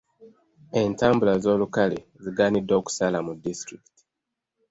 [0.81, 4.03] Entambula z’olukale zigaaniddwa okusala mu disitulikiti.